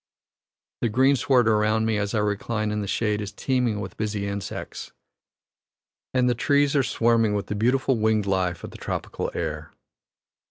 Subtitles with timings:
[0.81, 4.93] The greensward around me as I recline in the shade is teeming with busy insects,
[6.11, 9.71] and the trees are swarming with the beautiful winged life of the tropical air.